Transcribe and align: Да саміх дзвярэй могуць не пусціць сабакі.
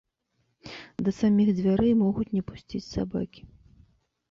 Да 1.07 1.13
саміх 1.17 1.47
дзвярэй 1.59 1.93
могуць 2.03 2.27
не 2.39 2.43
пусціць 2.51 2.85
сабакі. 2.95 3.41